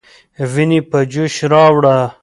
[0.51, 1.97] ويني په جوش راوړه.